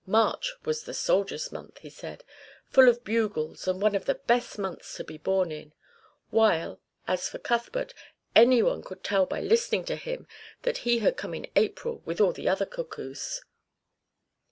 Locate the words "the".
0.85-0.95, 4.05-4.15, 12.33-12.49